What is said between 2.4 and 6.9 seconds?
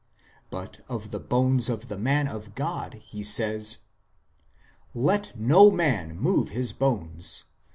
God he says:" Let no man move his